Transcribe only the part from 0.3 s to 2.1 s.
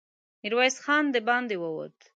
ميرويس خان د باندې ووت.